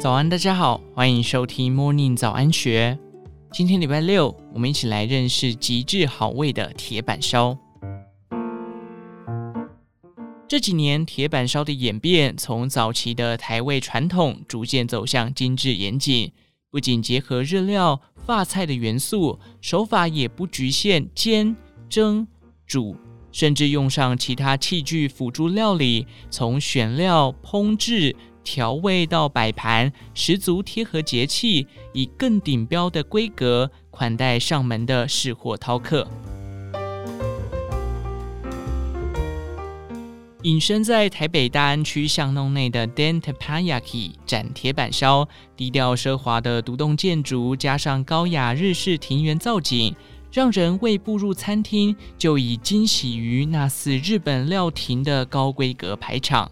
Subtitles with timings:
[0.00, 2.98] 早安，大家好，欢迎收听 Morning 早安学。
[3.52, 7.54] 今天礼拜六，我们一起来认识极致好味的铁板烧。
[10.48, 16.32] 这几年，铁板烧的演变，从早期的台味传统，逐渐走向精致严谨。
[16.70, 21.54] 不仅结合日料、法菜的元素，手法也不局限煎、
[21.90, 22.26] 蒸、
[22.66, 22.96] 煮，
[23.30, 28.16] 甚至用上其他器具辅助料理，从选料、烹制。
[28.50, 36.04] 调味到摆盘，十足贴合节气，以更顶标的规格款待上门的试货饕客。
[40.42, 49.94] 隐身在台北大安区巷弄内的 Dent Payaki 展铁板烧，低调奢华的独栋建筑，加上高雅日式庭园造景，
[50.32, 56.50] 让人未步入餐厅就已惊喜于那似日本料亭的高规格排场。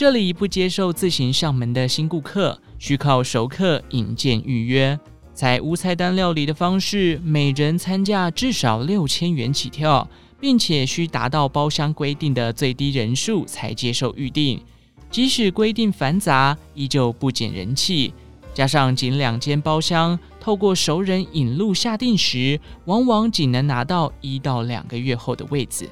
[0.00, 4.98] 这里不接受自行上门的新顾客，需靠熟客引荐预约。
[5.34, 10.08] 采无菜单料理的方式，每人餐价至少六千元起跳，
[10.40, 14.58] 并且需达到包厢规定的最低人数才接受预订。
[15.10, 18.14] 即使规定繁杂，依旧不减人气。
[18.54, 25.86] 加上仅两间包厢，透过熟人引路下定时，往往仅能拿到一到两个月后的位子。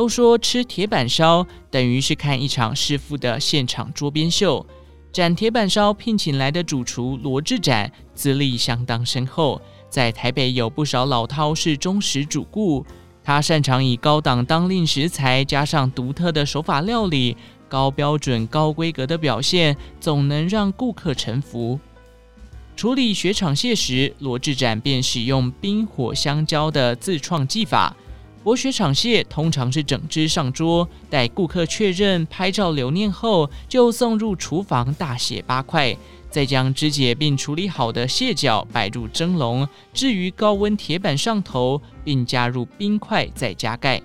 [0.00, 4.64] 都说吃铁板烧等于是看一场师傅的现场桌边秀。
[5.12, 12.82] 展铁板烧聘请来的主厨罗志展资历相当深厚，在台北有不少老饕是忠实主顾。
[13.22, 17.36] 他擅长以高档当令食材加上独特的手法料理，
[17.68, 21.78] 高标准高规格的表现，总能让顾客臣服。
[22.74, 27.94] 处理雪场蟹时，罗志展便使用冰火相交的自创技法。
[28.42, 35.94] 博学场蟹通常是整只上桌，待顾客确认、拍照留念后，就送入厨房大卸八块，
[36.30, 44.00] 再将肢解并处理好的蟹脚摆入蒸笼，置于高温铁板上头，并加入冰块再加盖。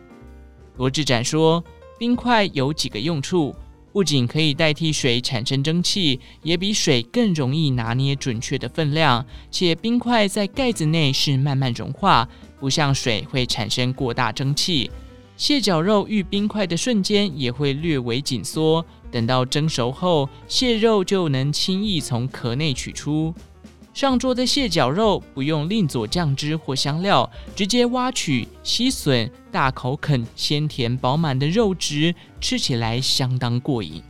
[0.75, 1.63] 罗志展说，
[1.97, 3.55] 冰块有几个用处，
[3.93, 12.27] 不仅可以代替水产生蒸汽，也比水更容易拿捏准确的分量，且冰块在盖子内是慢慢融化。
[12.65, 14.89] 不像水会产生过大蒸汽，
[15.37, 18.83] 蟹脚肉遇冰块的瞬间也会略微紧缩。
[19.11, 23.31] 等到蒸熟后，蟹肉就能轻易从壳内取出。
[23.93, 34.01] 上桌的蟹脚肉不用另佐酱汁或香料，直接挖取吸吮，大口啃鲜甜饱满的肉质，吃起来相当过瘾。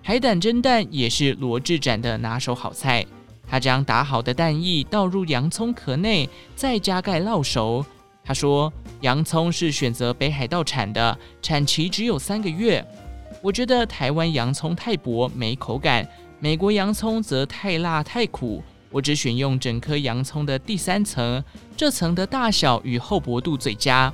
[0.00, 3.04] 海胆蒸蛋也是罗志展的拿手好菜。
[3.50, 7.84] 他将打好的蛋液倒入洋葱壳内，再加盖烙熟。
[8.22, 8.72] 他说
[9.02, 12.86] ：“洋葱是选择北海道产的，产期只有三个月。
[13.42, 16.04] 我觉得台湾洋葱太薄，没口感；
[16.38, 18.62] 美国洋葱则太辣太苦。
[18.88, 21.42] 我只选用整颗洋葱的第三层，
[21.76, 24.12] 这层的大小与厚薄度最佳。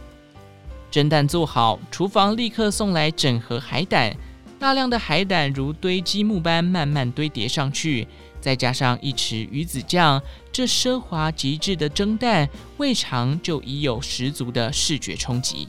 [0.90, 4.16] 蒸蛋做好，厨房立刻送来整盒海胆，
[4.58, 8.08] 大量的海胆如堆积木般慢慢堆叠上去。”
[8.46, 15.68] 再加上一匙鱼子酱，这奢华极致的蒸蛋，未尝就已有十足的视觉冲击。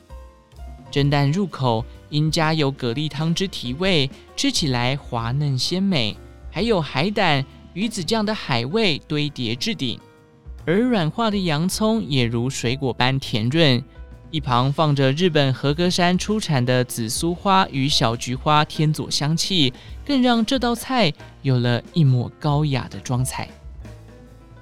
[0.91, 6.15] 蒸蛋入口，因加有蛤蜊汤汁提味，吃起来滑嫩鲜美，
[6.51, 7.43] 还有海胆、
[7.73, 9.99] 鱼子酱的海味堆叠置顶，
[10.63, 13.83] 而软化的洋葱也如水果般甜润。
[14.29, 19.73] 一旁放着日本和歌山出产的紫苏花与小菊花，天佐香气，
[20.05, 23.47] 更让这道菜有了一抹高雅的妆彩。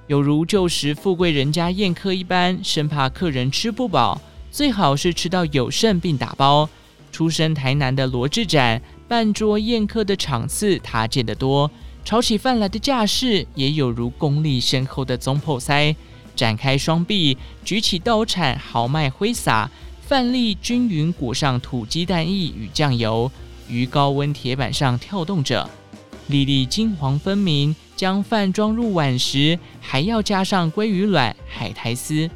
[0.06, 4.20] 有如旧时富贵人家宴客一般，生怕客人吃不饱，
[4.52, 6.68] 最好是吃到有剩并打包。
[7.10, 11.68] 出身台南的罗志展，办桌宴客的场次他见得多，
[12.04, 15.96] 炒起饭来的架势也有如功力深厚的总铺师。
[16.36, 19.68] 展开双臂，举起刀铲，豪迈挥洒，
[20.02, 23.28] 饭粒均匀裹上土鸡蛋液与酱油，
[23.68, 25.68] 于高温铁板上跳动着，
[26.28, 27.74] 粒粒金黄分明。
[27.96, 32.28] 将饭装入碗时，还要加上鲑鱼卵、海苔丝。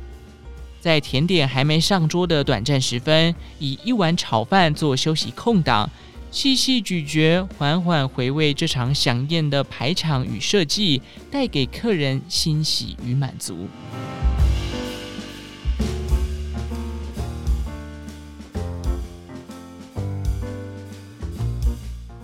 [0.81, 5.91] 在甜点还没上桌的短暂时分，以一碗炒饭做休息空档。
[6.31, 13.67] 细细咀嚼，缓缓回味这场饗宴的排场与设计，带给客人欣喜与满足。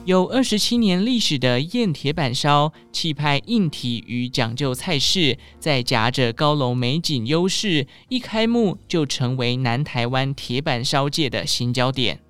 [0.04, 12.25] 有二十七年历史的燕铁板烧，气派硬体与讲究菜式，再夹着高楼美景优势，一开幕就成为南台湾铁板烧界的新焦点。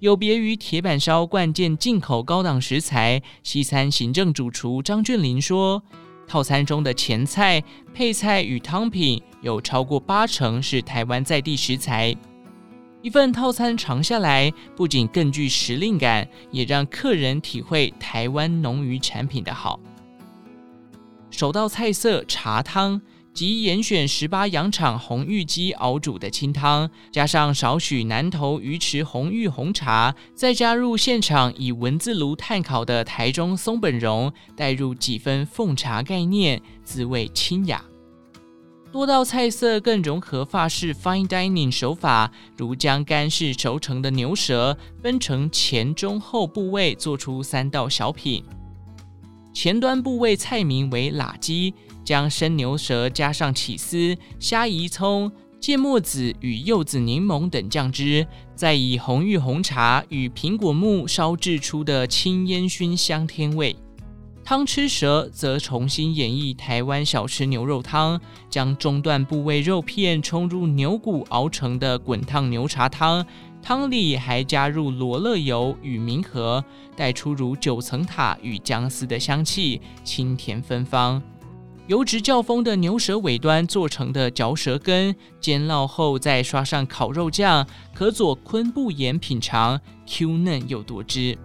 [0.00, 5.82] 有别于铁板烧惯见进口高档食材，西餐行政主厨张俊霖说，
[6.24, 7.60] 套餐中的前菜、
[7.92, 12.14] 配菜与汤品有超过八成是台湾在地食材。
[13.02, 19.80] 一份套餐尝下来，不仅更具时令感，也让客人体会台湾农渔产品的好。
[21.30, 23.00] 首道菜色茶汤。
[23.38, 37.80] 即严选十八羊场红玉鸡熬煮的清汤，加上少许南投鱼池红玉红茶，再加入现场以文字炉炭烤的台中松本茸，带入几分奉茶概念，滋味清雅。
[38.90, 48.42] 多道菜色更融合法式 fine dining 手法，如将干式熟成的牛舌分成前中后部位，做出三道小品。
[49.54, 51.72] 前端部位菜名为喇鸡。
[52.08, 63.76] 将生牛舌加上起司、虾夷葱、芥末籽与柚子柠檬等酱汁，再以红玉红茶与苹果木烧制出的轻烟熏香甜味。
[64.42, 68.18] 汤吃蛇则重新演绎台湾小吃牛肉汤，
[68.48, 73.22] 将中段部位肉片冲入牛骨熬成的滚烫牛茶汤，
[73.60, 76.64] 汤里还加入罗勒油与明河，
[76.96, 81.22] 带出如九层塔与姜丝的香气，清甜芬芳。
[81.88, 91.38] 油脂较丰的牛舌尾端做成的嚼舌根，煎烙后再刷上烤肉酱，可佐昆布盐品尝，Q 嫩又多汁。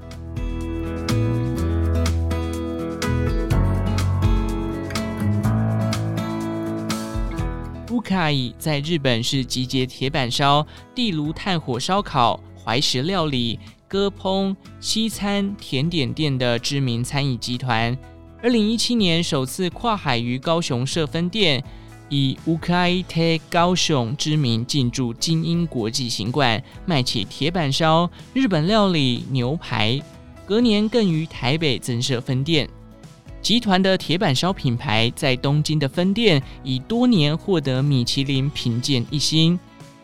[7.89, 13.57] 乌卡伊在日本是集结铁板烧、地炉炭火烧烤、怀石料理、
[13.87, 17.97] 割烹、西餐、甜点店的知名餐饮集团。
[18.43, 21.63] 二零一七年首次跨海于高雄设分店，
[22.09, 29.97] 以乌开特高雄知名进驻精英国际行馆，卖起铁板烧、日本料理、牛排。
[30.45, 32.67] 隔年更于台北增设分店。
[33.41, 39.57] 集团的铁板烧品牌在东京的分店已多年获得米其林评鉴一星。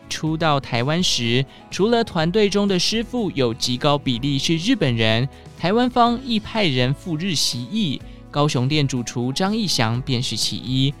[0.08, 5.28] 初到台湾时，除了团队中的师傅有极高比例是日本人，
[5.58, 8.00] 台湾方亦派人赴日习艺。
[8.30, 10.92] 高雄店主厨张义祥便是其一。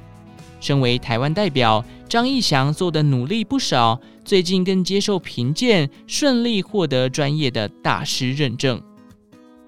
[0.60, 8.82] 身为台湾代表，张义祥做的努力不少，最近更接受评鉴，顺利获得专业的大师认证。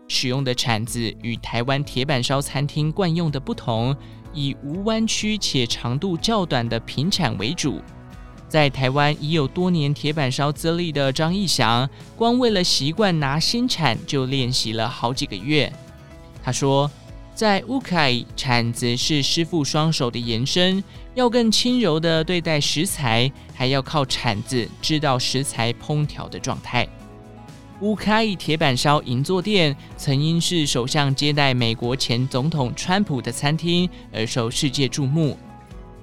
[0.09, 3.97] 使用的铲子与台湾铁板烧餐厅惯用的不同，
[4.35, 7.81] 以无弯曲且长度较短的平铲为主。
[8.47, 15.73] 在台湾已有多年铁板烧资历的张义祥，光为了习惯拿新铲，就练习了好几个月。
[16.43, 16.91] 他说。
[17.42, 20.80] 在乌凯，铲子是师傅双手的延伸，
[21.16, 26.88] 要更轻柔地对待食材，还要靠铲子知道食材烹调的状态。
[27.80, 35.36] 乌凯铁板烧银座店曾因是首相接待美国前总统川普的餐厅而受世界注目。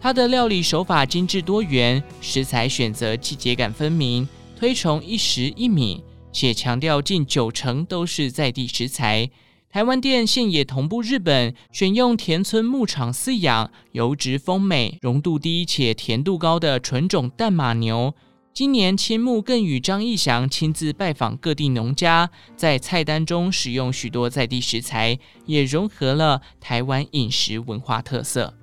[0.02, 4.28] 它的料理手法精致多元，食材选择季节感分明，
[4.58, 6.04] 推崇一食一米，
[6.34, 9.30] 且强调近九成都是在地食材。
[9.72, 18.16] 台湾店现也同步日本，选用田村牧场饲养、油脂丰美、浓度低且甜度高的纯种淡马牛。
[18.52, 28.56] 今年青木更与张义祥亲自拜访各地农家，在菜单中使用许多在地食材，也融合了台湾饮食文化特色。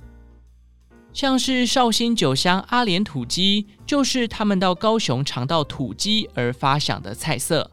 [1.12, 7.70] 像是绍兴酒乡阿莲土鸡，就是他们到高雄尝到土鸡而发想的菜色。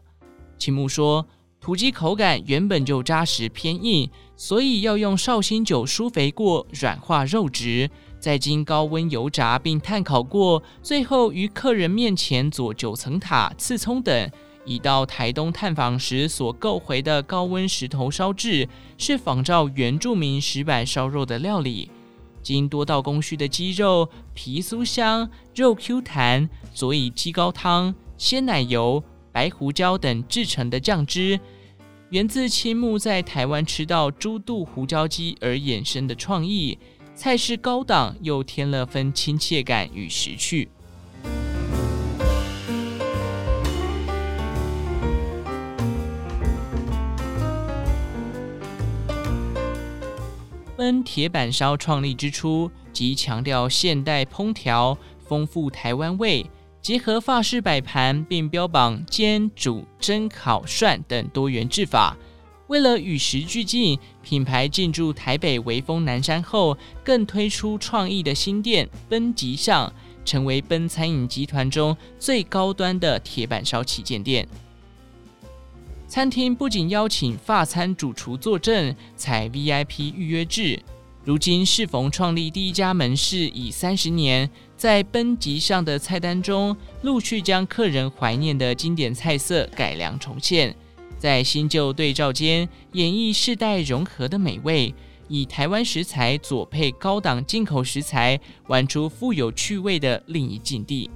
[0.56, 1.26] 青木说。
[1.64, 7.88] 土鸡口感原本就扎实偏硬，所以要用绍兴酒疏肥过，软化肉质，
[8.20, 14.30] 再经高温油炸并炭烤过，最后于客人面前佐九层塔、刺葱等，
[14.66, 18.68] 已到台东探访时所购回的高温石头烧制，
[18.98, 21.90] 是仿照原住民石板烧肉的料理。
[22.42, 29.02] 经多道工序的鸡肉皮酥香，肉 Q 弹，佐以鸡高汤、鲜奶油、
[29.32, 31.40] 白胡椒等制成的酱汁。
[32.14, 36.78] 源自青木在台湾吃到猪肚胡椒鸡而衍生的创意，
[37.16, 40.68] 菜式高档又添了分亲切感与时趣。
[50.76, 56.46] 分铁板烧创立之初，即强调现代烹调，丰富台湾味。
[56.84, 62.14] 结合法式摆盘，并标榜煎、煮、蒸、烤、涮等多元制法。
[62.66, 69.90] 为了与时俱进，品牌进驻台北微风南山后，更推出创意的新店“奔吉巷”，
[70.26, 74.46] 成为奔餐饮集团中最高端的铁板烧旗舰店。
[76.06, 80.78] 餐厅不仅邀请法餐主厨坐镇，采 VIP 预约制。
[81.24, 90.76] 如今适逢创立第一家门市已三十年，在奔集上的菜单中，陆续将客人怀念的经典菜色改良重现，
[91.18, 94.94] 在新旧对照间演绎世代融合的美味，
[95.26, 101.10] 以台湾食材佐配高档进口食材，玩出富有趣味的另一境地。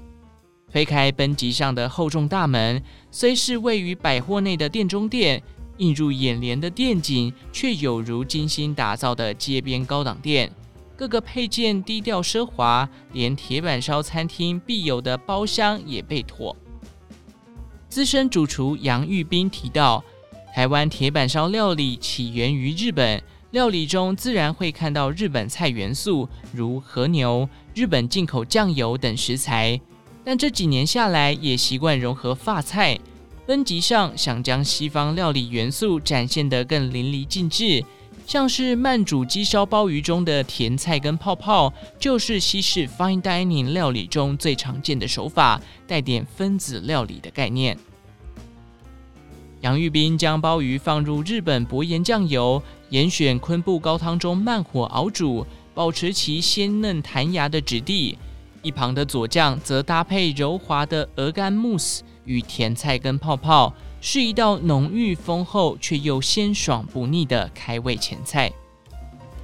[0.72, 5.42] 推开奔集上的厚重大门，虽是位于百货内的店中店。
[5.78, 10.52] 映入眼帘的店景，却有如精心打造的街边高档店，
[10.96, 16.54] 各个配件低调奢华，连铁板烧餐厅必有的包厢也被妥。
[17.88, 20.04] 资深主厨杨玉斌提到，
[20.54, 29.80] 台湾铁板烧料理起源于日本，料理中自然会看到日本菜元素，如和牛、日本进口酱油等食材，
[30.22, 32.98] 但这几年下来，也习惯融合法菜。
[33.48, 37.82] 分级上想将西方料理元素展现得更淋漓尽致，
[38.26, 47.78] 像是慢煮鸡烧鲍鱼中的甜菜跟泡泡，就是西式 fine dining 料理中最常见的手法，带点分子料理的概念。
[49.62, 58.18] 杨玉斌将鲍鱼放入日本薄盐酱油，严选昆布高汤中慢火熬煮，保持其鲜嫩弹牙的质地。
[58.60, 62.02] 一旁的佐酱则搭配柔滑的鹅肝慕斯。
[62.28, 68.52] 与甜菜根泡泡是一道浓郁丰厚却又鲜爽不腻的开胃前菜。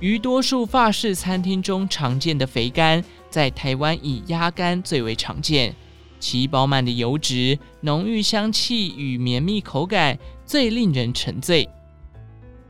[0.01, 5.75] 于多数法式餐厅中常见的肥肝，在台湾以鸭肝最为常见。
[6.21, 11.69] 其饱满的油脂、浓郁香气与绵密口感最令人沉醉。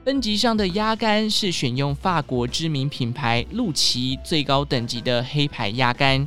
[0.04, 6.26] 奔集上的鸭肝是选用法国知名品牌陆琪最高等级的黑牌鸭肝。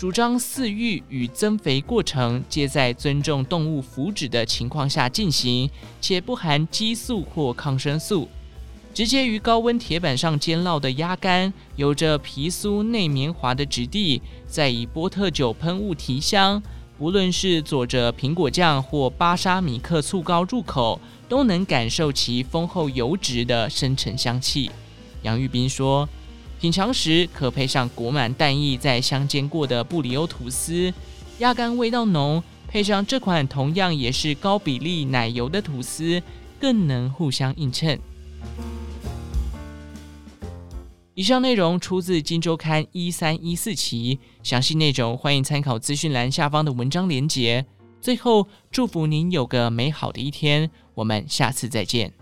[0.00, 5.68] 主张饲育与增肥过程皆在尊重动物福祉的情况下进行，
[6.00, 8.26] 且不含激素或抗生素。
[8.94, 16.62] 直接于高温铁板上煎烙的鸭肝，有着皮酥内绵滑的质地，再以波特酒喷雾提香。
[16.98, 24.70] 不论是佐着苹果酱或巴沙米克醋膏入口，都能感受其丰厚油脂的深沉香气。
[25.20, 26.08] 杨玉斌说。
[26.60, 30.92] 品尝时可配上裹满蛋液、再香煎过的布里欧吐司，
[31.38, 36.22] 鸭肝味道浓，配上这款同样也是高比例奶油的吐司，
[36.60, 37.98] 更能互相映衬。
[41.14, 47.64] 以上内容出自《金周刊》一三一四期，详细内容欢迎参考资讯栏下方的文章连结。
[48.02, 52.19] 最后，祝福您有个美好的一天，我们下次再见。